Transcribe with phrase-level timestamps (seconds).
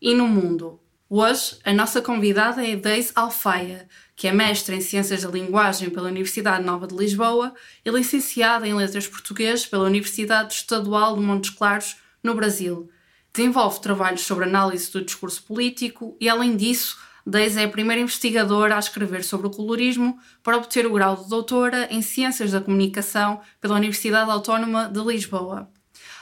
[0.00, 0.80] e no mundo.
[1.08, 6.08] Hoje, a nossa convidada é Deise Alfaia, que é mestra em Ciências da Linguagem pela
[6.08, 7.54] Universidade Nova de Lisboa
[7.84, 12.90] e licenciada em Letras Português pela Universidade Estadual de Montes Claros, no Brasil.
[13.32, 18.76] Desenvolve trabalhos sobre análise do discurso político e, além disso, Deise é a primeira investigadora
[18.76, 23.40] a escrever sobre o colorismo para obter o grau de doutora em Ciências da Comunicação
[23.60, 25.70] pela Universidade Autónoma de Lisboa.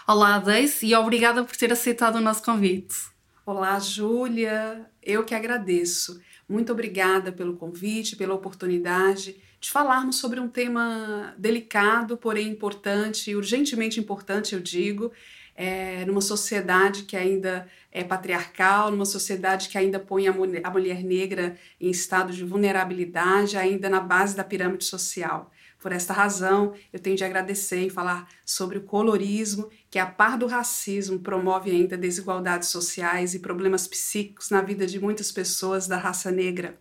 [0.07, 3.14] Olá, Deise, e obrigada por ter aceitado o nosso convite.
[3.47, 4.87] Olá, Júlia.
[5.03, 6.19] Eu que agradeço.
[6.49, 14.01] Muito obrigada pelo convite, pela oportunidade de falarmos sobre um tema delicado, porém importante, urgentemente
[14.01, 15.13] importante, eu digo,
[15.55, 21.05] é, numa sociedade que ainda é patriarcal, numa sociedade que ainda põe a a mulher
[21.05, 25.51] negra em estado de vulnerabilidade, ainda na base da pirâmide social.
[25.85, 30.39] Por esta razão, eu tenho de agradecer em falar sobre o colorismo, que, a par
[30.39, 35.99] do racismo, promove ainda desigualdades sociais e problemas psíquicos na vida de muitas pessoas da
[35.99, 36.79] raça negra.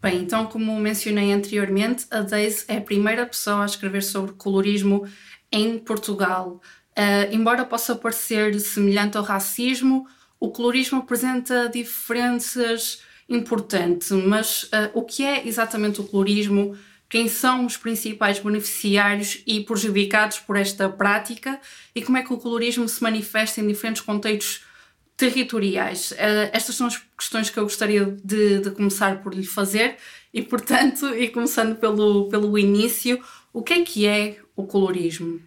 [0.00, 5.04] Bem, então, como mencionei anteriormente, a Daisy é a primeira pessoa a escrever sobre colorismo
[5.50, 6.60] em Portugal.
[6.96, 10.06] Uh, embora possa parecer semelhante ao racismo,
[10.38, 14.12] o colorismo apresenta diferenças importantes.
[14.12, 16.78] Mas uh, o que é exatamente o colorismo?
[17.08, 21.60] Quem são os principais beneficiários e prejudicados por esta prática?
[21.94, 24.64] E como é que o colorismo se manifesta em diferentes contextos
[25.16, 26.10] territoriais?
[26.10, 29.96] Uh, estas são as questões que eu gostaria de, de começar por lhe fazer.
[30.34, 35.40] E, portanto, e começando pelo, pelo início, o que é que é o colorismo?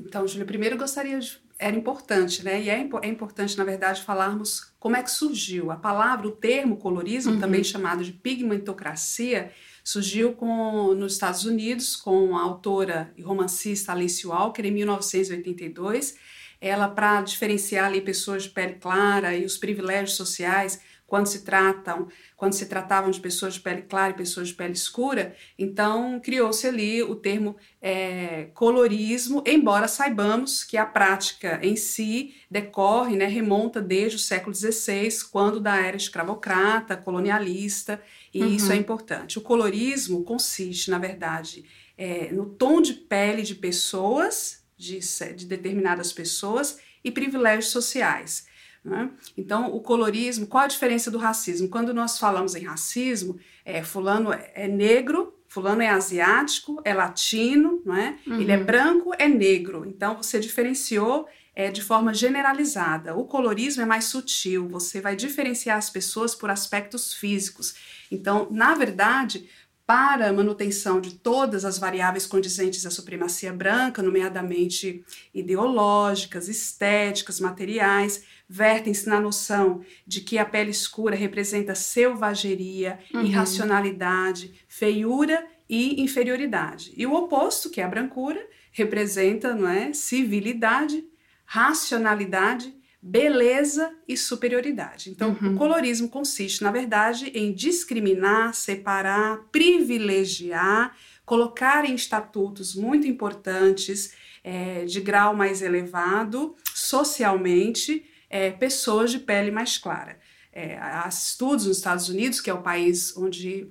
[0.00, 1.40] Então, Júlia, primeiro gostaria de.
[1.58, 2.60] Era importante, né?
[2.60, 5.70] E é, é, importante, na verdade, falarmos como é que surgiu.
[5.70, 7.38] A palavra, o termo colorismo, uhum.
[7.38, 9.52] também chamado de pigmentocracia,
[9.84, 16.16] surgiu com, nos Estados Unidos com a autora e romancista Alice Walker em 1982.
[16.60, 20.80] Ela, para diferenciar ali pessoas de pele clara e os privilégios sociais,
[21.12, 24.72] quando se tratam, quando se tratavam de pessoas de pele clara e pessoas de pele
[24.72, 32.34] escura, então criou-se ali o termo é, colorismo, embora saibamos que a prática em si
[32.50, 38.02] decorre, né, remonta desde o século XVI, quando da era escravocrata, colonialista,
[38.32, 38.48] e uhum.
[38.48, 39.38] isso é importante.
[39.38, 41.62] O colorismo consiste, na verdade,
[41.98, 44.98] é, no tom de pele de pessoas, de,
[45.36, 48.50] de determinadas pessoas, e privilégios sociais.
[48.84, 49.10] Né?
[49.36, 51.68] Então, o colorismo, qual a diferença do racismo?
[51.68, 57.96] Quando nós falamos em racismo, é, fulano é negro, fulano é asiático, é latino, não
[57.96, 58.18] é?
[58.26, 58.40] Uhum.
[58.40, 59.84] ele é branco, é negro.
[59.86, 63.14] Então, você diferenciou é, de forma generalizada.
[63.14, 67.74] O colorismo é mais sutil, você vai diferenciar as pessoas por aspectos físicos.
[68.10, 69.48] Então, na verdade,
[69.86, 75.04] para a manutenção de todas as variáveis condizentes à supremacia branca, nomeadamente
[75.34, 83.22] ideológicas, estéticas, materiais, vertem-se na noção de que a pele escura representa selvageria, uhum.
[83.22, 86.92] irracionalidade, feiura e inferioridade.
[86.94, 91.02] E o oposto, que é a brancura, representa, não é, civilidade,
[91.46, 95.08] racionalidade, beleza e superioridade.
[95.08, 95.54] Então, uhum.
[95.54, 104.14] o colorismo consiste, na verdade, em discriminar, separar, privilegiar, colocar em estatutos muito importantes,
[104.44, 110.18] é, de grau mais elevado, socialmente, é, pessoas de pele mais clara.
[110.50, 113.70] É, há estudos nos Estados Unidos, que é o país onde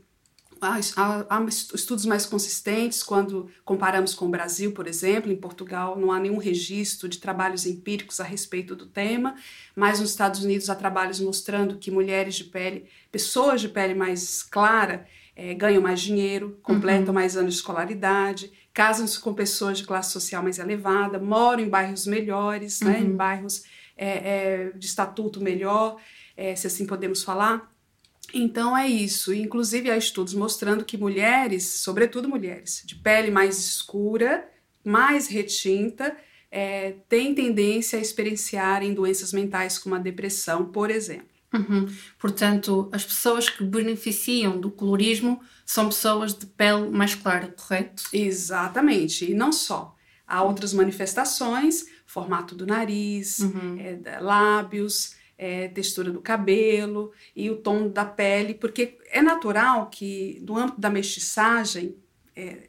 [0.62, 5.32] há, há, há, estudos mais consistentes quando comparamos com o Brasil, por exemplo.
[5.32, 9.36] Em Portugal não há nenhum registro de trabalhos empíricos a respeito do tema,
[9.76, 14.44] mas nos Estados Unidos há trabalhos mostrando que mulheres de pele, pessoas de pele mais
[14.44, 17.14] clara, é, ganham mais dinheiro, completam uhum.
[17.14, 22.06] mais anos de escolaridade, casam-se com pessoas de classe social mais elevada, moram em bairros
[22.06, 22.88] melhores, uhum.
[22.90, 23.16] né, em uhum.
[23.16, 23.64] bairros
[24.02, 26.02] é, é, de estatuto melhor,
[26.36, 27.72] é, se assim podemos falar.
[28.34, 29.32] Então é isso.
[29.32, 34.50] Inclusive há estudos mostrando que mulheres, sobretudo mulheres, de pele mais escura,
[34.84, 36.18] mais retinta,
[36.50, 41.30] é, têm tendência a experienciarem doenças mentais como a depressão, por exemplo.
[41.54, 41.88] Uhum.
[42.18, 48.04] Portanto, as pessoas que beneficiam do colorismo são pessoas de pele mais clara, correto?
[48.12, 49.30] Exatamente.
[49.30, 49.96] E não só.
[50.26, 53.78] Há outras manifestações, formato do nariz, uhum.
[53.80, 60.44] é, lábios, é, textura do cabelo e o tom da pele, porque é natural que
[60.46, 61.96] no âmbito da mestiçagem
[62.36, 62.68] é,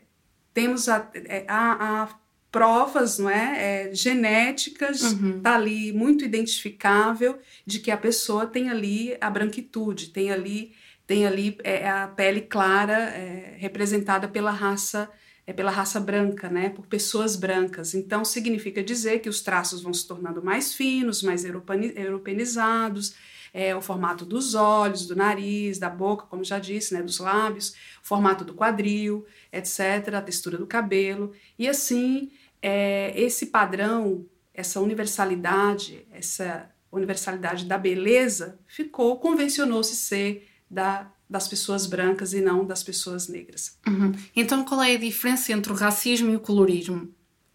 [0.54, 2.08] temos a, é, a, a,
[2.52, 5.40] provas não é, é genéticas, uhum.
[5.40, 10.72] tá ali muito identificável de que a pessoa tem ali a branquitude, tem ali
[11.04, 15.10] tem ali é, a pele clara é, representada pela raça
[15.46, 17.94] é pela raça branca, né, por pessoas brancas.
[17.94, 23.14] Então significa dizer que os traços vão se tornando mais finos, mais europenizados,
[23.52, 27.70] é, o formato dos olhos, do nariz, da boca, como já disse, né, dos lábios,
[28.02, 31.32] o formato do quadril, etc., a textura do cabelo.
[31.58, 32.30] E assim,
[32.62, 34.24] é, esse padrão,
[34.54, 42.64] essa universalidade, essa universalidade da beleza ficou, convencionou-se ser da das pessoas brancas e não
[42.64, 43.78] das pessoas negras.
[43.88, 44.12] Uhum.
[44.36, 47.08] Então, qual é a diferença entre o racismo e o colorismo?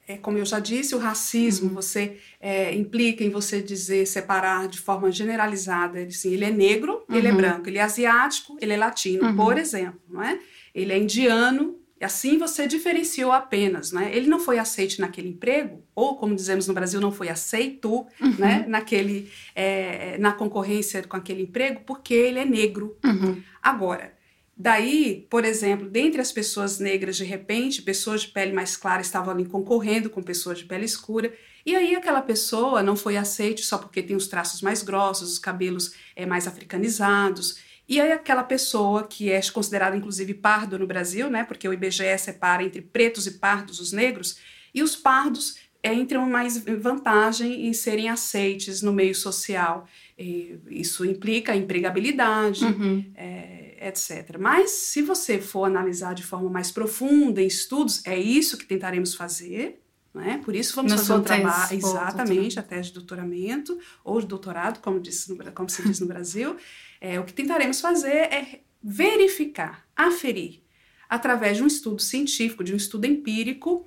[0.08, 1.76] É, como eu já disse, o racismo uhum.
[1.76, 6.00] você é, implica em você dizer, separar de forma generalizada.
[6.00, 7.16] Assim, ele é negro, uhum.
[7.16, 7.38] ele é uhum.
[7.38, 9.36] branco, ele é asiático, ele é latino, uhum.
[9.36, 10.40] por exemplo, não é?
[10.74, 14.12] Ele é indiano, e assim você diferenciou apenas, né?
[14.14, 18.36] Ele não foi aceito naquele emprego, ou como dizemos no Brasil, não foi aceito, uhum.
[18.38, 18.66] né?
[18.68, 22.96] Naquele, é, na concorrência com aquele emprego, porque ele é negro.
[23.04, 23.42] Uhum.
[23.64, 24.14] Agora,
[24.56, 29.34] daí, por exemplo, dentre as pessoas negras, de repente, pessoas de pele mais clara estavam
[29.34, 31.34] ali concorrendo com pessoas de pele escura,
[31.66, 35.40] e aí aquela pessoa não foi aceita só porque tem os traços mais grossos, os
[35.40, 41.30] cabelos é, mais africanizados, e aí aquela pessoa que é considerada inclusive pardo no Brasil,
[41.30, 44.38] né, porque o IBGE separa entre pretos e pardos os negros,
[44.74, 49.88] e os pardos é, entram mais vantagem em serem aceites no meio social.
[50.18, 53.06] E isso implica empregabilidade, uhum.
[53.16, 54.38] é, etc.
[54.40, 59.16] Mas se você for analisar de forma mais profunda em estudos, é isso que tentaremos
[59.16, 59.82] fazer.
[60.18, 60.42] Né?
[60.44, 65.00] Por isso vamos fazer um trabalho, exatamente, a tese de doutoramento ou de doutorado, como,
[65.00, 66.58] disse como se diz no Brasil.
[67.00, 70.62] É, o que tentaremos fazer é verificar, aferir,
[71.10, 73.86] através de um estudo científico, de um estudo empírico,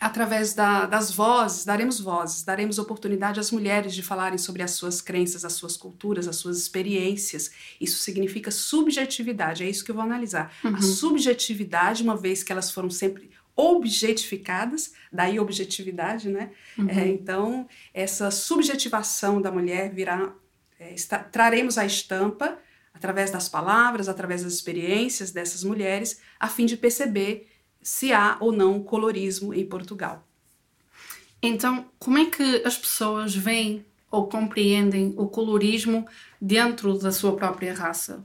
[0.00, 5.00] através da, das vozes, daremos vozes, daremos oportunidade às mulheres de falarem sobre as suas
[5.00, 7.50] crenças, as suas culturas, as suas experiências.
[7.80, 10.54] Isso significa subjetividade, é isso que eu vou analisar.
[10.64, 10.76] Uhum.
[10.76, 16.52] A subjetividade, uma vez que elas foram sempre objetificadas, daí objetividade, né?
[16.78, 16.88] Uhum.
[16.88, 20.32] É, então, essa subjetivação da mulher virá
[20.78, 22.56] é, está, traremos a estampa
[22.94, 27.48] através das palavras, através das experiências dessas mulheres, a fim de perceber
[27.82, 30.24] se há ou não colorismo em Portugal.
[31.42, 36.06] Então, como é que as pessoas veem ou compreendem o colorismo
[36.40, 38.24] dentro da sua própria raça?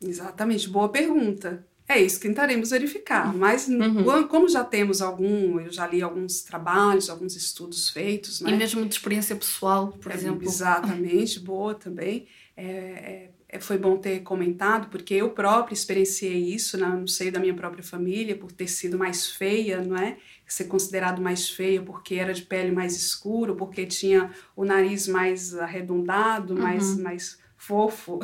[0.00, 1.66] Exatamente, boa pergunta.
[1.88, 4.26] É isso que tentaremos verificar, mas uhum.
[4.26, 8.50] como já temos algum, eu já li alguns trabalhos, alguns estudos feitos, né?
[8.50, 10.42] E mesmo de experiência pessoal, por é, exemplo.
[10.42, 12.26] Exatamente, boa também.
[12.56, 17.30] É, é, é, foi bom ter comentado, porque eu própria experienciei isso né, no seio
[17.30, 20.16] da minha própria família, por ter sido mais feia, não é?
[20.44, 25.54] Ser considerado mais feia porque era de pele mais escura, porque tinha o nariz mais
[25.54, 26.62] arredondado, uhum.
[26.62, 28.20] mais, mais fofo.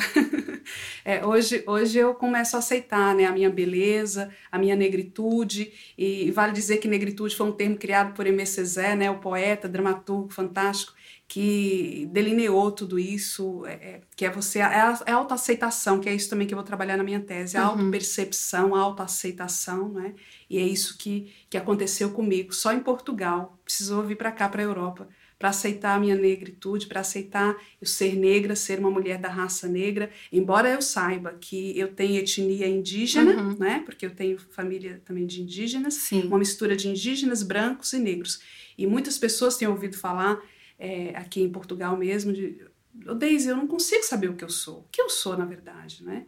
[1.04, 6.30] é, hoje, hoje eu começo a aceitar né, a minha beleza, a minha negritude, e
[6.30, 10.32] vale dizer que negritude foi um termo criado por Aimé Césaire, né, o poeta, dramaturgo
[10.32, 10.94] fantástico,
[11.26, 16.08] que delineou tudo isso, é, é que é você, é a, é a autoaceitação, que
[16.08, 17.70] é isso também que eu vou trabalhar na minha tese, a uhum.
[17.70, 20.14] autopercepção, a autoaceitação, né?
[20.48, 24.62] E é isso que, que aconteceu comigo, só em Portugal, precisou vir para cá, para
[24.62, 25.08] a Europa,
[25.42, 29.66] para aceitar a minha negritude, para aceitar eu ser negra, ser uma mulher da raça
[29.66, 33.56] negra, embora eu saiba que eu tenho etnia indígena, uhum.
[33.58, 33.82] né?
[33.84, 36.28] Porque eu tenho família também de indígenas, Sim.
[36.28, 38.40] uma mistura de indígenas, brancos e negros.
[38.78, 40.40] E muitas pessoas têm ouvido falar
[40.78, 42.64] é, aqui em Portugal mesmo de
[43.04, 44.82] oh, Daisy, eu não consigo saber o que eu sou.
[44.82, 46.24] O que eu sou, na verdade, né?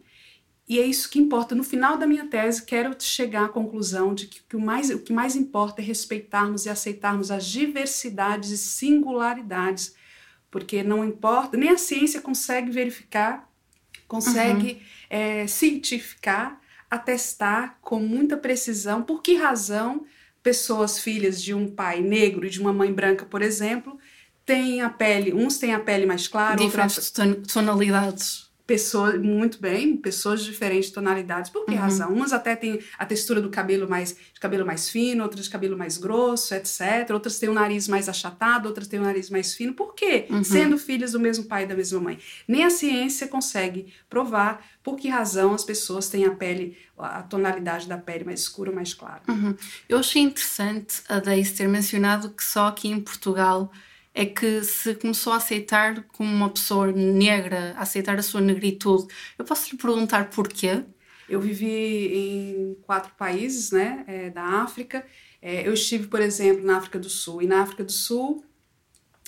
[0.67, 1.53] E é isso que importa.
[1.53, 4.99] No final da minha tese, quero chegar à conclusão de que, que o, mais, o
[4.99, 9.95] que mais importa é respeitarmos e aceitarmos as diversidades e singularidades,
[10.49, 13.47] porque não importa, nem a ciência consegue verificar,
[14.07, 14.79] consegue uhum.
[15.09, 20.05] é, cientificar, atestar com muita precisão por que razão
[20.41, 23.99] pessoas filhas de um pai negro e de uma mãe branca, por exemplo,
[24.45, 27.11] têm a pele, uns têm a pele mais clara, diferentes
[27.51, 31.51] tonalidades pessoas muito bem, pessoas de diferentes tonalidades.
[31.51, 31.77] Por que uhum.
[31.77, 32.11] razão?
[32.11, 35.77] Umas até têm a textura do cabelo mais de cabelo mais fino, outras de cabelo
[35.77, 37.11] mais grosso, etc.
[37.11, 39.73] Outras têm o nariz mais achatado, outras têm o nariz mais fino.
[39.73, 40.25] Por quê?
[40.29, 40.43] Uhum.
[40.43, 42.19] Sendo filhas do mesmo pai e da mesma mãe.
[42.47, 47.87] Nem a ciência consegue provar por que razão as pessoas têm a pele, a tonalidade
[47.87, 49.21] da pele mais escura ou mais clara.
[49.27, 49.55] Uhum.
[49.87, 53.71] Eu achei interessante a Deise ter mencionado que só aqui em Portugal
[54.15, 59.13] é que se começou a aceitar como uma pessoa negra, a aceitar a sua negritude.
[59.37, 60.83] Eu posso lhe perguntar porquê?
[61.27, 65.05] Eu vivi em quatro países né, é, da África.
[65.41, 67.41] É, eu estive, por exemplo, na África do Sul.
[67.41, 68.45] E na África do Sul,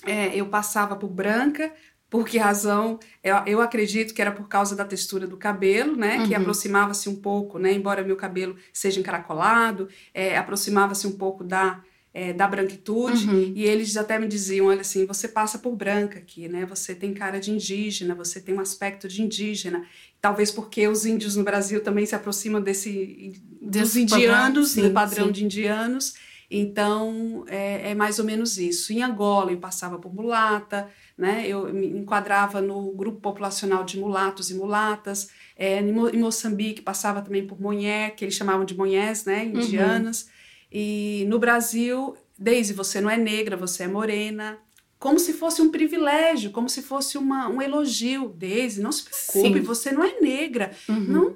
[0.06, 1.74] é, eu passava por branca,
[2.10, 2.98] por que razão?
[3.22, 6.20] Eu, eu, acredito que era por causa da textura do cabelo, né?
[6.20, 6.28] Uhum.
[6.28, 7.74] Que aproximava-se um pouco, né?
[7.74, 11.84] Embora meu cabelo seja encaracolado, é, aproximava-se um pouco da
[12.18, 13.54] é, da branquitude, uhum.
[13.56, 16.66] e eles até me diziam, olha assim, você passa por branca aqui, né?
[16.66, 19.86] Você tem cara de indígena, você tem um aspecto de indígena.
[20.20, 24.92] Talvez porque os índios no Brasil também se aproximam desse, dos indianos, padrão, sim, do
[24.92, 25.32] padrão sim.
[25.32, 26.16] de indianos.
[26.50, 28.92] Então, é, é, mais ou menos isso.
[28.92, 31.46] Em Angola, eu passava por mulata, né?
[31.48, 35.30] Eu me enquadrava no grupo populacional de mulatos e mulatas.
[35.56, 39.44] É, em Moçambique, passava também por monhé, que eles chamavam de monhés, né?
[39.44, 39.62] Uhum.
[39.62, 40.24] Indianas.
[40.24, 40.37] Uhum.
[40.72, 44.60] E no Brasil, Daisy, você não é negra, você é morena.
[45.00, 48.30] Como se fosse um privilégio, como se fosse uma, um elogio.
[48.30, 49.66] Daisy, não se preocupe, Sim.
[49.66, 50.72] você não é negra.
[50.90, 51.00] Uhum.
[51.00, 51.36] Não,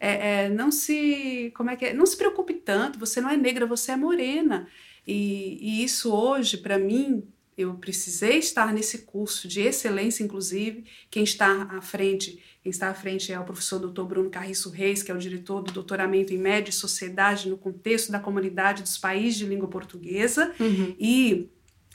[0.00, 1.92] é, é, não se como é que é?
[1.92, 4.68] não se preocupe tanto você não é negra você é morena
[5.06, 7.24] e, e isso hoje para mim
[7.58, 12.94] eu precisei estar nesse curso de excelência inclusive quem está à frente quem está à
[12.94, 14.02] frente é o professor Dr.
[14.02, 18.12] Bruno Carriço Reis, que é o diretor do doutoramento em Média e Sociedade no contexto
[18.12, 20.52] da comunidade dos países de língua portuguesa.
[20.60, 20.94] Uhum.
[20.98, 21.48] E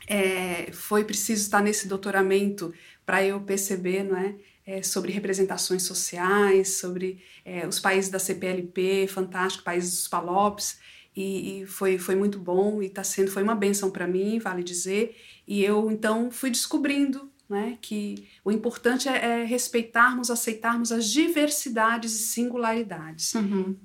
[0.08, 2.74] é, foi preciso estar nesse doutoramento
[3.06, 4.36] para eu perceber, não é?
[4.66, 10.80] É, sobre representações sociais, sobre é, os países da CPLP, fantástico, países dos PALOPs,
[11.16, 14.64] e, e foi, foi muito bom e está sendo, foi uma benção para mim, vale
[14.64, 15.16] dizer,
[15.48, 17.78] e eu então fui descobrindo né?
[17.82, 23.34] que o importante é, é, respeitarmos, aceitarmos as diversidades e singularidades.
[23.36, 23.76] Uhum.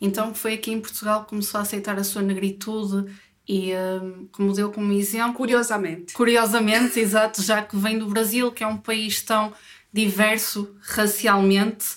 [0.00, 3.10] Então foi aqui em Portugal que começou a aceitar a sua negritude
[3.48, 5.34] e um, como deu como exemplo.
[5.34, 6.12] Curiosamente.
[6.12, 9.52] Curiosamente, exato, já que vem do Brasil, que é um país tão
[9.92, 11.94] diverso racialmente.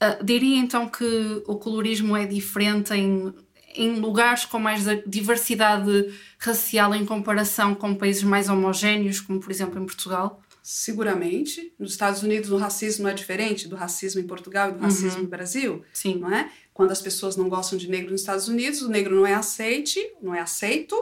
[0.00, 3.34] Uh, diria então que o colorismo é diferente em
[3.74, 9.80] em lugares com mais diversidade racial em comparação com países mais homogéneos, como por exemplo
[9.80, 10.40] em Portugal?
[10.62, 11.72] Seguramente.
[11.78, 15.22] Nos Estados Unidos o racismo é diferente do racismo em Portugal e do racismo uhum.
[15.24, 15.84] no Brasil.
[15.92, 16.16] Sim.
[16.16, 16.50] Não é?
[16.72, 20.00] Quando as pessoas não gostam de negro nos Estados Unidos, o negro não é aceite,
[20.22, 20.96] não é aceito,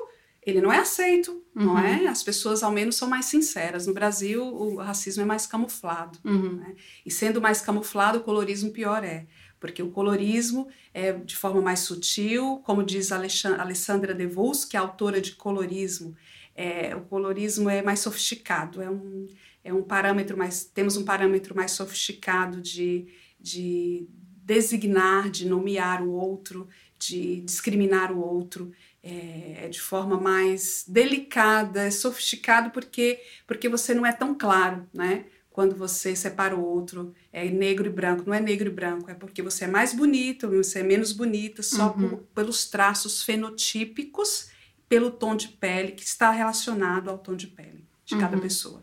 [0.44, 1.66] ele não é aceito, uhum.
[1.66, 2.06] não é?
[2.06, 3.86] As pessoas ao menos são mais sinceras.
[3.86, 6.18] No Brasil o racismo é mais camuflado.
[6.24, 6.62] Uhum.
[6.66, 6.74] É?
[7.04, 9.26] E sendo mais camuflado, o colorismo pior é
[9.60, 15.20] porque o colorismo é de forma mais sutil, como diz Alessandra Devos, que é autora
[15.20, 16.16] de Colorismo,
[16.56, 19.26] é, o colorismo é mais sofisticado, é um,
[19.62, 23.06] é um parâmetro mais, temos um parâmetro mais sofisticado de,
[23.38, 24.06] de
[24.44, 31.84] designar, de nomear o outro, de discriminar o outro, é, é de forma mais delicada,
[31.84, 35.24] é sofisticado porque, porque você não é tão claro, né?
[35.50, 38.24] Quando você separa o outro, é negro e branco.
[38.26, 41.62] Não é negro e branco, é porque você é mais bonito, você é menos bonita,
[41.62, 42.08] só uhum.
[42.08, 44.48] por, pelos traços fenotípicos,
[44.88, 48.20] pelo tom de pele que está relacionado ao tom de pele de uhum.
[48.20, 48.82] cada pessoa.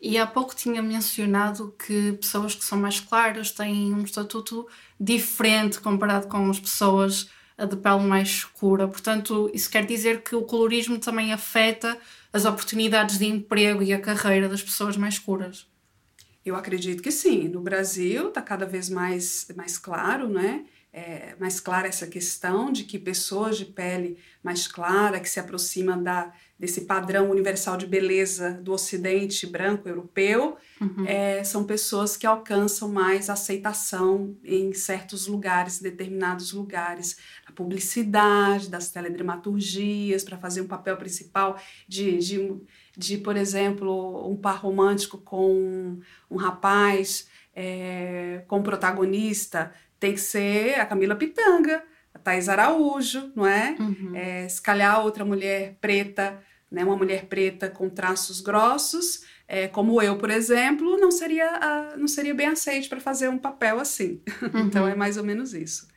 [0.00, 4.66] E há pouco tinha mencionado que pessoas que são mais claras têm um estatuto
[4.98, 7.28] diferente comparado com as pessoas
[7.58, 8.88] de pele mais escura.
[8.88, 11.98] Portanto, isso quer dizer que o colorismo também afeta
[12.32, 15.69] as oportunidades de emprego e a carreira das pessoas mais escuras.
[16.44, 17.48] Eu acredito que sim.
[17.48, 20.64] No Brasil está cada vez mais, mais claro, né?
[20.92, 26.02] É, mais clara essa questão de que pessoas de pele mais clara, que se aproximam
[26.02, 31.06] da, desse padrão universal de beleza do ocidente branco europeu, uhum.
[31.06, 37.18] é, são pessoas que alcançam mais aceitação em certos lugares, determinados lugares.
[37.46, 41.56] A publicidade, das teledramaturgias, para fazer um papel principal
[41.86, 42.60] de, de
[42.96, 45.98] de, por exemplo, um par romântico com
[46.30, 51.82] um rapaz, é, com protagonista, tem que ser a Camila Pitanga,
[52.14, 53.76] a Thais Araújo, não é?
[53.78, 54.12] Uhum.
[54.14, 60.00] é se calhar outra mulher preta, né, uma mulher preta com traços grossos, é, como
[60.00, 64.20] eu, por exemplo, não seria, a, não seria bem aceite para fazer um papel assim.
[64.42, 64.66] Uhum.
[64.66, 65.88] então é mais ou menos isso.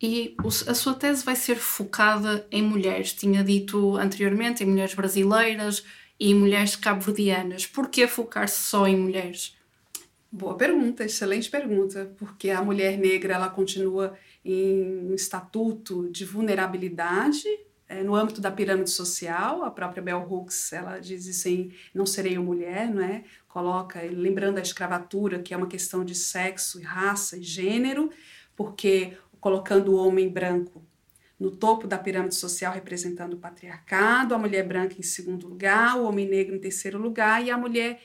[0.00, 5.84] E a sua tese vai ser focada em mulheres, tinha dito anteriormente, em mulheres brasileiras,
[6.18, 7.66] e mulheres cabo-verdianas.
[7.66, 9.56] Por que focar-se só em mulheres?
[10.30, 17.46] Boa pergunta, excelente pergunta, porque a mulher negra ela continua em um estatuto de vulnerabilidade
[17.88, 19.62] é, no âmbito da pirâmide social.
[19.62, 23.24] A própria Bell Hooks ela diz isso em Não Serei uma Mulher, não é?
[23.48, 28.10] Coloca, lembrando a escravatura, que é uma questão de sexo, raça e gênero,
[28.54, 30.85] porque colocando o homem branco
[31.38, 36.04] no topo da pirâmide social representando o patriarcado, a mulher branca em segundo lugar, o
[36.04, 38.00] homem negro em terceiro lugar e a mulher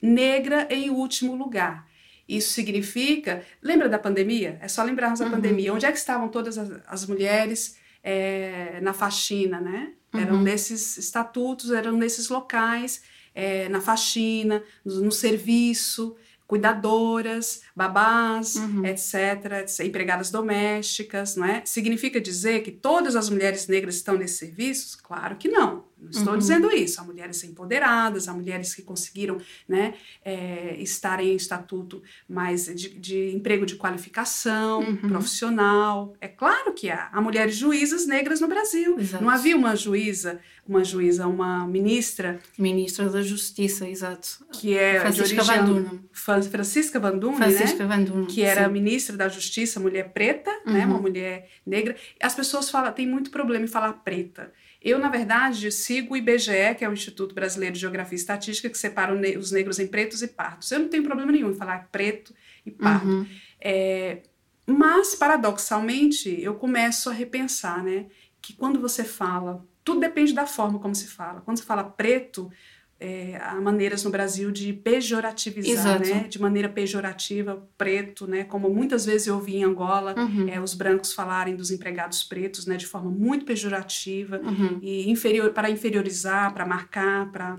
[0.00, 1.88] negra em último lugar.
[2.28, 4.58] Isso significa, lembra da pandemia?
[4.60, 5.32] É só lembrarmos da uhum.
[5.32, 5.72] pandemia.
[5.72, 9.92] Onde é que estavam todas as, as mulheres é, na faxina, né?
[10.12, 10.20] Uhum.
[10.20, 13.02] Eram nesses estatutos, eram nesses locais,
[13.34, 18.84] é, na faxina, no, no serviço, cuidadoras, babás, uhum.
[18.84, 21.62] etc, empregadas domésticas, não é?
[21.64, 24.94] Significa dizer que todas as mulheres negras estão nesses serviços?
[24.94, 25.48] Claro que.
[25.48, 26.38] Não estou uhum.
[26.38, 27.00] dizendo isso.
[27.00, 29.38] Há mulheres empoderadas, há mulheres que conseguiram
[29.68, 34.96] né, é, estar em estatuto mais de, de emprego de qualificação uhum.
[35.08, 36.14] profissional.
[36.20, 37.08] É claro que há.
[37.12, 38.98] Há mulheres juízas negras no Brasil.
[38.98, 39.24] Exato.
[39.24, 42.38] Não havia uma juíza, uma juíza, uma ministra.
[42.58, 44.44] Ministra da Justiça, exato.
[44.52, 48.26] Que é Francisca origem, Francisca Vandune, Francisca né?
[48.28, 48.72] Que era sim.
[48.72, 50.60] ministra da Justiça, mulher preta, né?
[50.66, 50.72] uhum.
[50.72, 50.86] né?
[50.86, 51.96] Uma mulher negra.
[52.20, 54.52] As pessoas falam, tem muito problema em falar preta.
[54.86, 58.70] Eu, na verdade, sigo o IBGE, que é o Instituto Brasileiro de Geografia e Estatística,
[58.70, 60.70] que separa os negros em pretos e pardos.
[60.70, 62.32] Eu não tenho problema nenhum em falar preto
[62.64, 63.10] e pardo.
[63.10, 63.26] Uhum.
[63.60, 64.22] É,
[64.64, 68.06] mas, paradoxalmente, eu começo a repensar, né?
[68.40, 71.40] Que quando você fala, tudo depende da forma como se fala.
[71.40, 72.48] Quando se fala preto,
[72.98, 76.26] é, há maneiras no Brasil de pejorativizar, né?
[76.28, 78.44] De maneira pejorativa, preto, né?
[78.44, 80.48] Como muitas vezes eu ouvi em Angola, uhum.
[80.48, 82.76] é, os brancos falarem dos empregados pretos, né?
[82.76, 84.78] De forma muito pejorativa uhum.
[84.80, 87.58] e inferior para inferiorizar, para marcar, para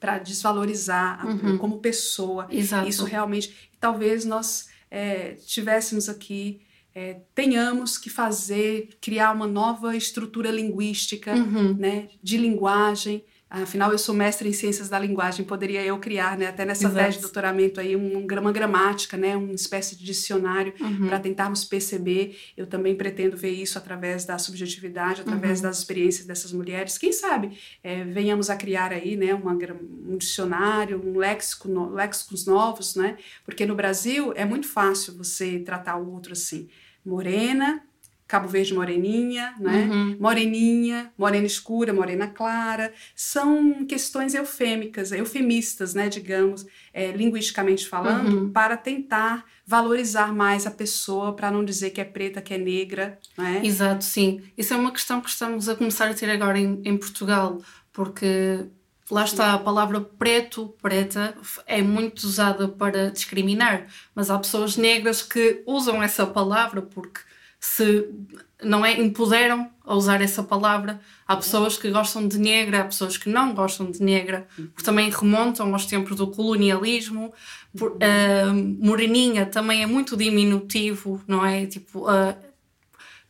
[0.00, 1.56] para desvalorizar uhum.
[1.56, 2.46] como pessoa.
[2.50, 2.86] Exato.
[2.86, 6.60] Isso realmente, talvez nós é, tivéssemos aqui
[6.94, 11.74] é, tenhamos que fazer, criar uma nova estrutura linguística, uhum.
[11.74, 16.48] né, de linguagem, Afinal, eu sou mestre em ciências da linguagem, poderia eu criar, né,
[16.48, 17.04] até nessa Exato.
[17.04, 21.06] tese de doutoramento aí, um, uma gramática, né, uma espécie de dicionário uhum.
[21.06, 22.36] para tentarmos perceber.
[22.56, 25.66] Eu também pretendo ver isso através da subjetividade, através uhum.
[25.66, 26.98] das experiências dessas mulheres.
[26.98, 32.46] Quem sabe é, venhamos a criar aí, né, uma, um dicionário, um léxico, no, léxicos
[32.46, 36.68] novos, né, porque no Brasil é muito fácil você tratar o outro assim.
[37.04, 37.82] Morena,
[38.26, 39.88] Cabo Verde moreninha, né?
[39.90, 40.16] Uhum.
[40.18, 48.50] Moreninha, morena escura, morena clara, são questões eufêmicas, eufemistas, né, digamos, é, linguisticamente falando, uhum.
[48.50, 53.18] para tentar valorizar mais a pessoa, para não dizer que é preta, que é negra,
[53.36, 53.60] né?
[53.62, 54.42] Exato, sim.
[54.56, 57.60] Isso é uma questão que estamos a começar a ter agora em, em Portugal,
[57.92, 58.66] porque
[59.10, 65.22] lá está a palavra preto, preta, é muito usada para discriminar, mas há pessoas negras
[65.22, 67.20] que usam essa palavra porque
[67.64, 68.06] se
[68.62, 71.00] não é impuseram a usar essa palavra.
[71.26, 75.10] Há pessoas que gostam de negra, há pessoas que não gostam de negra, porque também
[75.10, 77.32] remontam aos tempos do colonialismo.
[77.76, 81.64] Por, uh, moreninha também é muito diminutivo, não é?
[81.64, 82.36] Tipo, uh,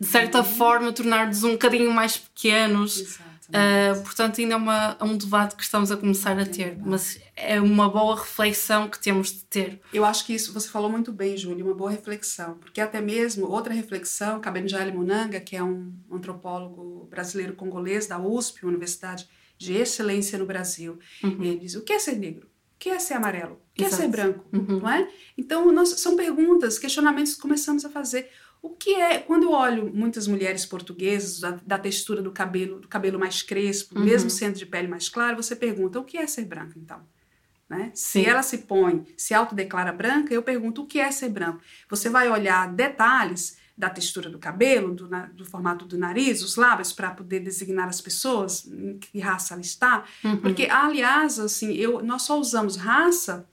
[0.01, 2.99] de certa forma, tornar-nos um bocadinho mais pequenos.
[2.99, 3.34] Exato.
[3.49, 7.21] Uh, portanto, ainda é, uma, é, um debate que estamos a começar a ter, mas
[7.37, 9.81] é uma boa reflexão que temos de ter.
[9.93, 13.47] Eu acho que isso você falou muito bem, Júlia, uma boa reflexão, porque até mesmo
[13.47, 19.29] outra reflexão, Kabenjali Munanga, que é um antropólogo brasileiro congolês da USP, uma universidade
[19.59, 21.43] de excelência no Brasil, uhum.
[21.43, 22.47] ele diz: o que é ser negro?
[22.47, 23.55] O que é ser amarelo?
[23.55, 24.03] O que Exato.
[24.03, 24.45] é ser branco?
[24.53, 24.81] Uhum.
[24.81, 25.09] Não é?
[25.39, 28.31] Então, nós, são perguntas, questionamentos que começamos a fazer.
[28.65, 32.89] O que é, quando eu olho muitas mulheres portuguesas, da, da textura do cabelo, do
[32.89, 34.07] cabelo mais crespo, uhum.
[34.07, 37.03] mesmo sendo de pele mais clara, você pergunta, o que é ser branca, então?
[37.69, 37.91] Né?
[37.93, 41.61] Se ela se põe, se autodeclara branca, eu pergunto, o que é ser branco?
[41.91, 46.91] Você vai olhar detalhes da textura do cabelo, do, do formato do nariz, os lábios,
[46.91, 50.05] para poder designar as pessoas, em que raça ela está.
[50.25, 50.39] Uhum.
[50.39, 53.47] Porque, aliás, assim, eu, nós só usamos raça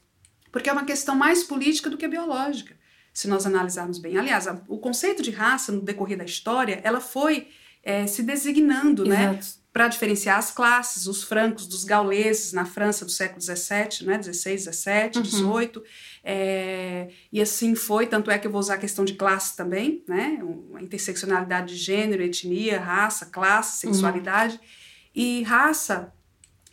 [0.54, 2.80] porque é uma questão mais política do que biológica
[3.14, 4.18] se nós analisarmos bem.
[4.18, 7.48] Aliás, a, o conceito de raça no decorrer da história, ela foi
[7.84, 9.40] é, se designando, né,
[9.74, 14.66] para diferenciar as classes, os francos dos gauleses na França do século XVII, né, 16,
[14.66, 15.24] 17, uhum.
[15.24, 15.84] 18,
[16.24, 20.04] é, e assim foi, tanto é que eu vou usar a questão de classe também,
[20.08, 20.40] né,
[20.76, 23.94] a interseccionalidade de gênero, etnia, raça, classe, uhum.
[23.94, 24.62] sexualidade, uhum.
[25.16, 26.14] e raça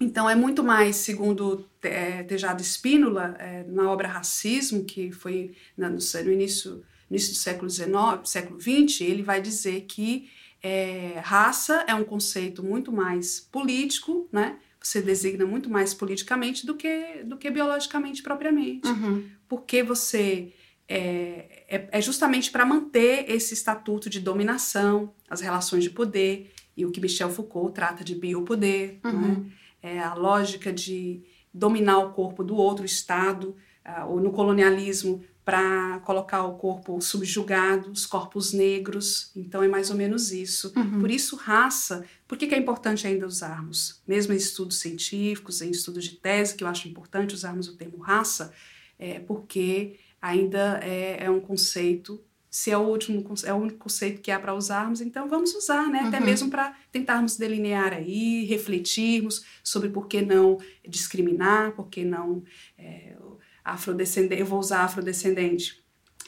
[0.00, 5.88] então, é muito mais, segundo é, Tejado Espínola, é, na obra Racismo, que foi no,
[5.88, 7.90] no, início, início do século XIX,
[8.24, 10.30] século XX, ele vai dizer que
[10.62, 14.58] é, raça é um conceito muito mais político, né?
[14.80, 18.88] Você designa muito mais politicamente do que, do que biologicamente propriamente.
[18.88, 19.24] Uhum.
[19.48, 20.52] Porque você
[20.88, 26.87] é, é, é justamente para manter esse estatuto de dominação, as relações de poder, e
[26.87, 29.20] o que Michel Foucault trata de biopoder, uhum.
[29.20, 29.50] né?
[29.88, 31.22] É, a lógica de
[31.53, 37.90] dominar o corpo do outro Estado, uh, ou no colonialismo, para colocar o corpo subjugado,
[37.90, 39.31] os corpos negros.
[39.35, 40.70] Então é mais ou menos isso.
[40.77, 41.01] Uhum.
[41.01, 42.05] Por isso, raça.
[42.27, 44.03] Por que, que é importante ainda usarmos?
[44.07, 47.96] Mesmo em estudos científicos, em estudos de tese, que eu acho importante usarmos o termo
[47.96, 48.53] raça,
[48.98, 54.20] é porque ainda é, é um conceito se é o último é o único conceito
[54.20, 56.02] que há para usarmos, então vamos usar, né?
[56.02, 56.08] Uhum.
[56.08, 62.42] Até mesmo para tentarmos delinear aí, refletirmos sobre por que não discriminar, por que não
[62.78, 63.16] é,
[63.64, 65.82] afrodescendente, eu vou usar afrodescendente,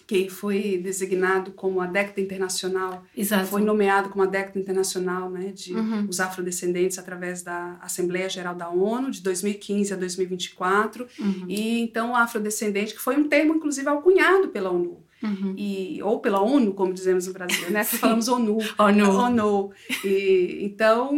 [0.07, 3.47] que foi designado como a década internacional, Exato.
[3.47, 6.07] foi nomeado como a década internacional né, de uhum.
[6.09, 11.07] os afrodescendentes através da Assembleia Geral da ONU, de 2015 a 2024.
[11.17, 11.45] Uhum.
[11.47, 15.01] E então, afrodescendente, que foi um termo, inclusive, alcunhado pela ONU.
[15.23, 15.55] Uhum.
[15.57, 17.85] E, ou pela ONU, como dizemos no Brasil, né?
[17.85, 18.59] Falamos ONU.
[18.79, 19.11] ONU.
[19.13, 19.73] ONU.
[20.05, 21.15] E, então,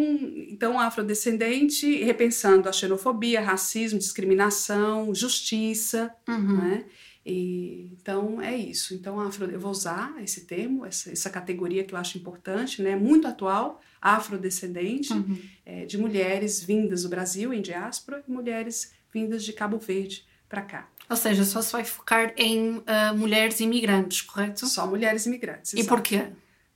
[0.48, 6.56] então, afrodescendente, repensando a xenofobia, racismo, discriminação, justiça, uhum.
[6.56, 6.84] né?
[7.24, 8.94] E, então é isso.
[8.94, 12.96] Então afro, eu vou usar esse termo, essa, essa categoria que eu acho importante, né?
[12.96, 15.38] Muito atual, afrodescendente, uhum.
[15.64, 20.62] é, de mulheres vindas do Brasil em diáspora e mulheres vindas de Cabo Verde para
[20.62, 20.88] cá.
[21.08, 22.84] Ou seja, só se vai focar em uh,
[23.16, 24.66] mulheres imigrantes, correto?
[24.66, 25.72] Só mulheres imigrantes.
[25.74, 26.28] E porquê?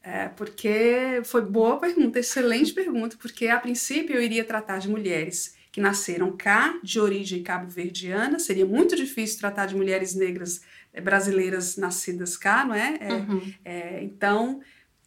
[0.03, 5.57] É, porque foi boa pergunta, excelente pergunta, porque a princípio eu iria tratar de mulheres
[5.73, 8.39] que nasceram cá, de origem cabo-verdiana.
[8.39, 10.63] Seria muito difícil tratar de mulheres negras
[10.93, 12.97] eh, brasileiras nascidas cá, não é?
[13.01, 13.55] é, uhum.
[13.65, 14.61] é então,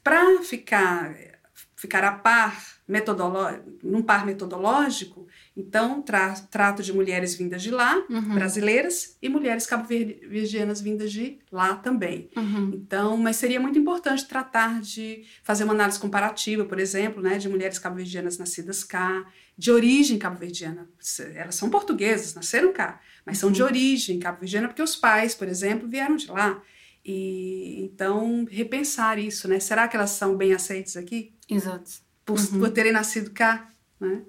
[0.03, 1.15] para ficar
[1.75, 2.61] ficar a par
[3.81, 5.27] num par metodológico,
[5.59, 8.33] então tra trato de mulheres vindas de lá, uhum.
[8.33, 12.29] brasileiras, e mulheres cabo-verdianas vindas de lá também.
[12.35, 12.71] Uhum.
[12.73, 17.49] Então, mas seria muito importante tratar de fazer uma análise comparativa, por exemplo, né, de
[17.49, 19.25] mulheres cabo-verdianas nascidas cá,
[19.57, 20.89] de origem cabo-verdiana.
[21.35, 23.67] Elas são portuguesas, nasceram cá, mas são de uhum.
[23.67, 26.61] origem cabo-verdiana porque os pais, por exemplo, vieram de lá.
[27.05, 29.59] E então repensar isso, né?
[29.59, 31.33] Será que elas são bem aceitas aqui?
[31.49, 31.91] Exato.
[32.25, 32.59] Por, uhum.
[32.59, 33.67] por terem nascido cá,
[33.99, 34.21] né?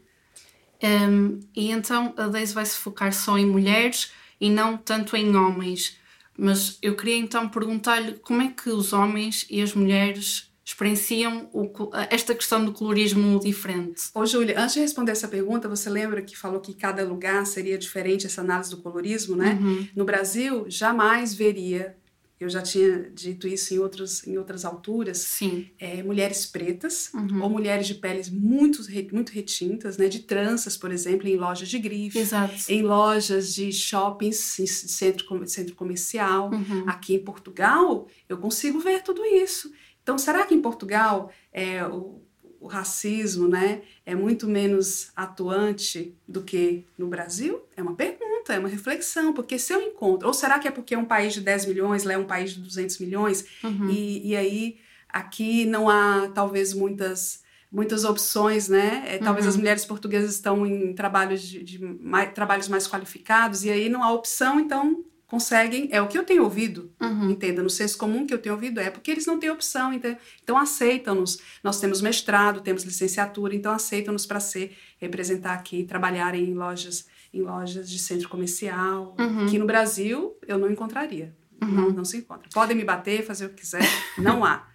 [0.82, 5.34] Um, e então a Daisy vai se focar só em mulheres e não tanto em
[5.36, 5.98] homens.
[6.36, 11.70] Mas eu queria então perguntar-lhe como é que os homens e as mulheres experienciam o,
[12.08, 14.02] esta questão do colorismo diferente?
[14.14, 17.76] Ô, Júlia, antes de responder essa pergunta, você lembra que falou que cada lugar seria
[17.76, 19.58] diferente essa análise do colorismo, né?
[19.60, 19.88] Uhum.
[19.94, 21.96] No Brasil, jamais veria,
[22.40, 25.68] eu já tinha dito isso em, outros, em outras alturas, Sim.
[25.78, 27.42] É, mulheres pretas uhum.
[27.42, 30.08] ou mulheres de peles muito, muito retintas, né?
[30.08, 32.54] De tranças, por exemplo, em lojas de grife, Exato.
[32.66, 36.50] em lojas de shoppings, centro, centro comercial.
[36.50, 36.84] Uhum.
[36.86, 39.70] Aqui em Portugal, eu consigo ver tudo isso.
[40.02, 42.22] Então, será que em Portugal é, o,
[42.58, 47.62] o, racismo né, é muito menos atuante do que no Brasil?
[47.76, 50.26] É uma pergunta, é uma reflexão, porque se eu encontro.
[50.26, 52.52] Ou será que é porque é um país de 10 milhões, lá é um país
[52.52, 53.90] de 200 milhões, uhum.
[53.90, 59.04] e, e aí aqui não há talvez muitas muitas opções, né?
[59.06, 59.50] É, talvez uhum.
[59.50, 64.02] as mulheres portuguesas estão em trabalhos de, de mais, trabalhos mais qualificados e aí não
[64.02, 67.30] há opção, então conseguem, é o que eu tenho ouvido, uhum.
[67.30, 70.16] entenda, no senso comum que eu tenho ouvido é porque eles não têm opção, então,
[70.42, 71.38] então aceitam-nos.
[71.62, 77.42] Nós temos mestrado, temos licenciatura, então aceitam-nos para ser, representar aqui, trabalhar em lojas, em
[77.42, 79.46] lojas de centro comercial, uhum.
[79.46, 81.34] que no Brasil eu não encontraria.
[81.62, 81.70] Uhum.
[81.70, 82.48] Não, não se encontra.
[82.52, 83.82] Podem me bater, fazer o que quiser,
[84.18, 84.70] não há.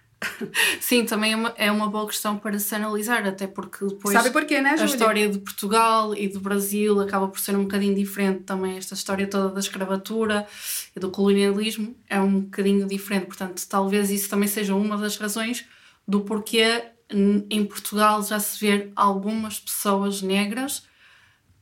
[0.80, 4.30] Sim, também é uma, é uma boa questão para se analisar, até porque depois Sabe
[4.30, 8.44] porquê, né, a história de Portugal e do Brasil acaba por ser um bocadinho diferente
[8.44, 8.78] também.
[8.78, 10.46] Esta história toda da escravatura
[10.94, 13.26] e do colonialismo é um bocadinho diferente.
[13.26, 15.66] Portanto, talvez isso também seja uma das razões
[16.08, 20.84] do porquê em Portugal já se vê algumas pessoas negras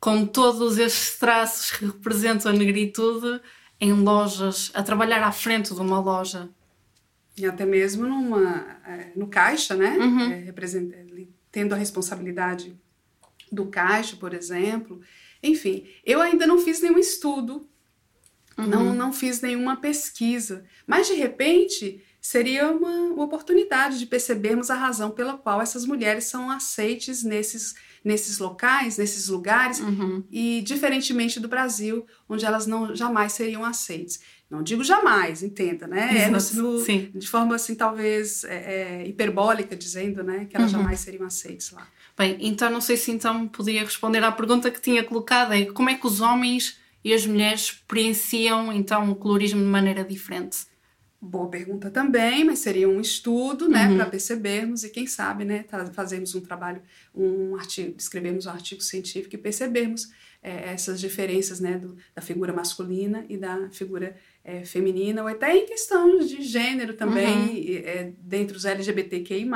[0.05, 3.41] com todos estes traços que representam a negritude
[3.81, 6.51] em lojas, a trabalhar à frente de uma loja
[7.35, 9.97] e até mesmo numa, é, no caixa, né?
[9.97, 10.31] Uhum.
[10.31, 12.79] É, tendo a responsabilidade
[13.51, 15.01] do caixa, por exemplo.
[15.43, 17.67] Enfim, eu ainda não fiz nenhum estudo,
[18.59, 18.67] uhum.
[18.67, 24.75] não, não fiz nenhuma pesquisa, mas de repente seria uma, uma oportunidade de percebermos a
[24.75, 30.23] razão pela qual essas mulheres são aceites nesses, nesses locais, nesses lugares, uhum.
[30.31, 34.21] e diferentemente do Brasil, onde elas não jamais seriam aceites.
[34.51, 36.27] Não digo jamais, entenda, né?
[36.27, 40.81] É no, no, de forma assim, talvez é, é, hiperbólica, dizendo né, que elas uhum.
[40.81, 41.89] jamais seriam aceitas lá.
[42.17, 45.91] Bem, então não sei se então podia responder à pergunta que tinha colocado, é como
[45.91, 50.59] é que os homens e as mulheres experienciam então o colorismo de maneira diferente?
[51.27, 53.97] Boa pergunta também, mas seria um estudo, né, uhum.
[53.97, 56.83] para percebermos e quem sabe, né, fazermos um trabalho,
[57.15, 62.53] um artigo, escrevemos um artigo científico e percebermos é, essas diferenças, né, do, da figura
[62.53, 67.83] masculina e da figura é, feminina, ou até em questão de gênero também, uhum.
[67.85, 69.47] é, dentre os LGBTQI+,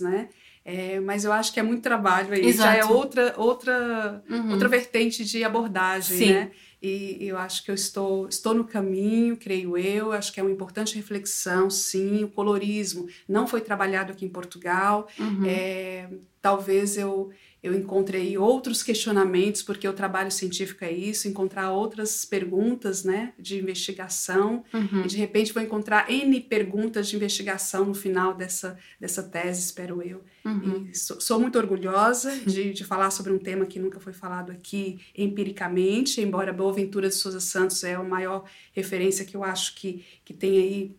[0.00, 0.28] né,
[0.70, 2.70] é, mas eu acho que é muito trabalho aí, Exato.
[2.70, 4.50] já é outra outra uhum.
[4.50, 6.32] outra vertente de abordagem, Sim.
[6.34, 6.50] né?
[6.80, 10.12] E eu acho que eu estou, estou no caminho, creio eu.
[10.12, 12.22] Acho que é uma importante reflexão, sim.
[12.22, 15.08] O colorismo não foi trabalhado aqui em Portugal.
[15.18, 15.44] Uhum.
[15.44, 16.08] É,
[16.40, 17.30] talvez eu
[17.62, 23.58] eu encontrei outros questionamentos, porque o trabalho científico é isso, encontrar outras perguntas né, de
[23.58, 25.02] investigação, uhum.
[25.04, 30.00] e de repente vou encontrar N perguntas de investigação no final dessa, dessa tese, espero
[30.02, 30.22] eu.
[30.44, 30.88] Uhum.
[30.94, 35.00] Sou, sou, muito orgulhosa de, de falar sobre um tema que nunca foi falado aqui
[35.16, 40.32] empiricamente, embora Boaventura de Souza Santos é a maior referência que eu acho que, que
[40.32, 40.96] tem aí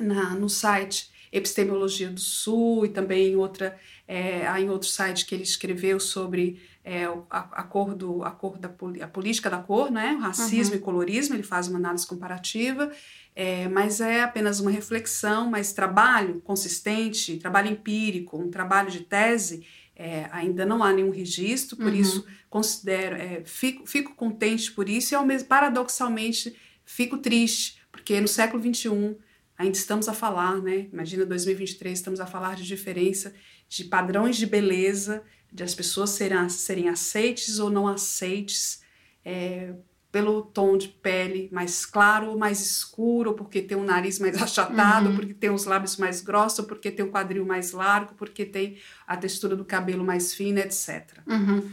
[0.00, 5.34] na, no site Epistemologia do Sul e também em outra é, em outro site que
[5.34, 8.68] ele escreveu sobre é, a, a, cor do a cor da
[9.02, 10.80] a política da cor, né, o racismo uhum.
[10.80, 11.34] e colorismo.
[11.36, 12.90] Ele faz uma análise comparativa,
[13.36, 15.48] é, mas é apenas uma reflexão.
[15.48, 19.64] Mas trabalho consistente, trabalho empírico, um trabalho de tese.
[19.94, 21.94] É, ainda não há nenhum registro, por uhum.
[21.94, 28.18] isso considero, é, fico, fico contente por isso e ao mesmo paradoxalmente fico triste, porque
[28.18, 29.16] no século XXI
[29.60, 30.88] ainda estamos a falar, né?
[30.90, 33.34] Imagina 2023, estamos a falar de diferença
[33.68, 38.82] de padrões de beleza, de as pessoas serem, serem aceites ou não aceites
[39.24, 39.74] é,
[40.10, 45.10] pelo tom de pele mais claro ou mais escuro, porque tem um nariz mais achatado,
[45.10, 45.16] uhum.
[45.16, 49.16] porque tem os lábios mais grossos, porque tem o quadril mais largo, porque tem a
[49.16, 51.18] textura do cabelo mais fina, etc.
[51.26, 51.70] Uhum.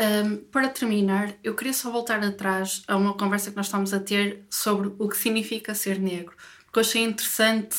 [0.00, 4.00] Um, para terminar, eu queria só voltar atrás a uma conversa que nós estamos a
[4.00, 6.34] ter sobre o que significa ser negro,
[6.70, 7.76] porque eu achei interessante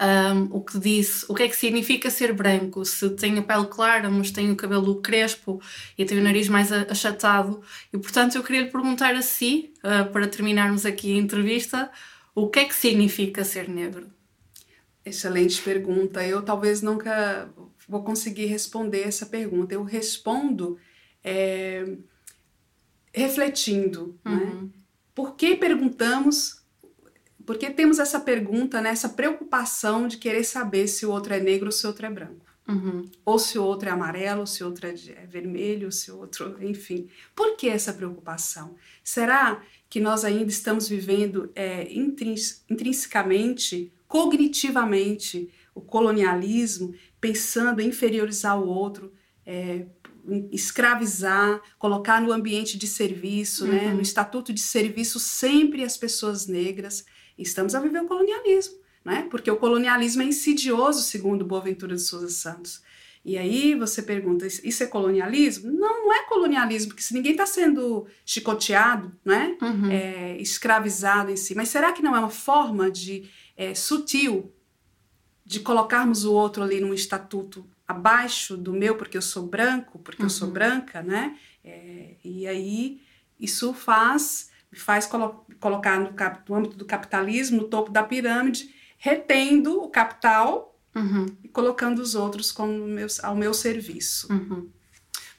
[0.00, 3.66] um, o que disse, o que é que significa ser branco, se tenho a pele
[3.66, 5.62] clara, mas tenho o cabelo crespo
[5.96, 7.62] e tenho o nariz mais achatado.
[7.92, 11.90] E portanto eu queria lhe perguntar a si, uh, para terminarmos aqui a entrevista,
[12.34, 14.10] o que é que significa ser negro?
[15.06, 16.26] Excelente pergunta.
[16.26, 17.48] Eu talvez nunca
[17.86, 19.74] vou conseguir responder essa pergunta.
[19.74, 20.78] Eu respondo
[21.22, 21.84] é,
[23.12, 24.18] refletindo.
[24.24, 24.32] Né?
[24.32, 24.62] Uhum.
[24.62, 24.68] Né?
[25.14, 26.63] Por que perguntamos
[27.46, 31.66] porque temos essa pergunta, né, essa preocupação de querer saber se o outro é negro
[31.66, 32.44] ou se o outro é branco.
[32.66, 33.04] Uhum.
[33.24, 36.18] Ou se o outro é amarelo, se o outro é, é vermelho, ou se o
[36.18, 36.56] outro.
[36.64, 37.08] Enfim.
[37.34, 38.74] Por que essa preocupação?
[39.02, 48.58] Será que nós ainda estamos vivendo é, intrins, intrinsecamente, cognitivamente, o colonialismo, pensando em inferiorizar
[48.58, 49.12] o outro,
[49.44, 49.86] é,
[50.50, 53.72] escravizar, colocar no ambiente de serviço, uhum.
[53.72, 57.04] né, no estatuto de serviço sempre as pessoas negras,
[57.38, 59.26] Estamos a viver o colonialismo, né?
[59.30, 62.82] Porque o colonialismo é insidioso, segundo Boaventura de Souza Santos.
[63.24, 65.72] E aí você pergunta, isso é colonialismo?
[65.72, 69.56] Não, não é colonialismo, porque se ninguém está sendo chicoteado, né?
[69.62, 69.90] Uhum.
[69.90, 71.54] É, escravizado em si.
[71.54, 74.52] Mas será que não é uma forma de é, sutil
[75.44, 80.22] de colocarmos o outro ali num estatuto abaixo do meu, porque eu sou branco, porque
[80.22, 80.26] uhum.
[80.26, 80.54] eu sou uhum.
[80.54, 81.38] branca, né?
[81.64, 83.00] É, e aí
[83.38, 86.10] isso faz faz colo colocar no,
[86.48, 91.26] no, âmbito do capitalismo, no topo da pirâmide, retendo o capital uhum.
[91.42, 94.32] e colocando os outros como meu, ao meu serviço.
[94.32, 94.68] Uhum.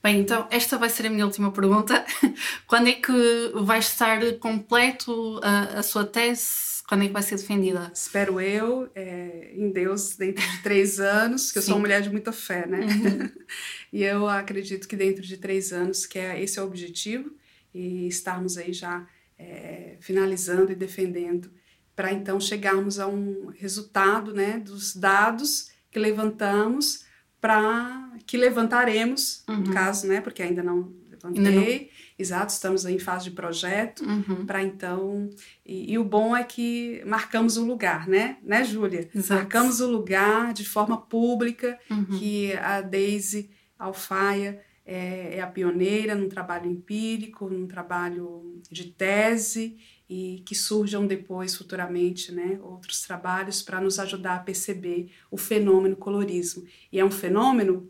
[0.02, 2.06] Bem, então esta vai ser a minha última pergunta.
[2.67, 3.12] Quando é que
[3.56, 6.84] vai estar completo a, a sua tese?
[6.88, 7.91] Quando é que vai ser defendida?
[7.91, 12.12] Espero eu, é, em Deus, dentro de três anos, que eu sou uma mulher de
[12.12, 12.82] muita fé, né?
[12.82, 13.32] Uhum.
[13.91, 17.32] e eu acredito que dentro de três anos, que é, esse é o objetivo,
[17.74, 21.52] e estarmos aí já é, finalizando e defendendo,
[21.95, 27.06] para então chegarmos a um resultado né, dos dados que levantamos,
[27.39, 29.58] para que levantaremos, uhum.
[29.58, 31.88] no caso, né, porque ainda não levantei, não...
[32.17, 34.45] exato, estamos em fase de projeto, uhum.
[34.45, 35.30] para então.
[35.65, 39.10] E, e, o bom é que marcamos o lugar, né, né, Júlia?
[39.30, 42.06] Marcamos o lugar de forma pública, uhum.
[42.19, 49.78] que a Daisy Alfaia é, é a pioneira num trabalho empírico, num trabalho de tese
[50.08, 55.95] e que surjam depois, futuramente, né, outros trabalhos para nos ajudar a perceber o fenômeno
[55.95, 56.63] colorismo.
[56.91, 57.89] E é um fenômeno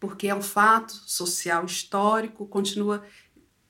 [0.00, 3.04] porque é um fato social histórico, continua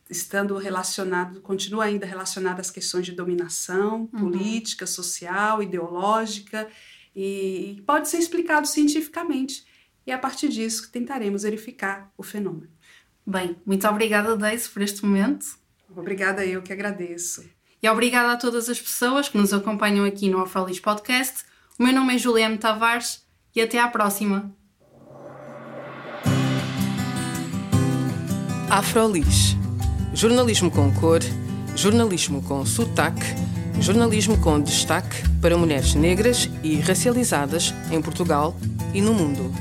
[0.08, 4.20] estando relacionado, continua ainda relacionado às questões de dominação uhum.
[4.20, 6.68] política, social, ideológica,
[7.14, 9.66] e pode ser explicado cientificamente
[10.06, 12.68] e a partir disso tentaremos verificar o fenômeno.
[13.26, 15.46] Bem, muito obrigada, Deise, por este momento.
[15.96, 17.44] Obrigada, eu que agradeço.
[17.82, 21.44] E obrigada a todas as pessoas que nos acompanham aqui no Afrolis Podcast.
[21.78, 24.54] O meu nome é Juliana Tavares e até à próxima.
[28.70, 29.56] Afrolis.
[30.14, 31.20] Jornalismo com cor,
[31.76, 33.26] jornalismo com sotaque,
[33.80, 38.56] jornalismo com destaque para mulheres negras e racializadas em Portugal
[38.94, 39.52] e no mundo.